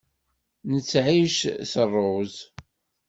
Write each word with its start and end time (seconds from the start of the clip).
Nettεic 0.69 1.39
s 1.69 1.71
rruẓ. 1.89 2.35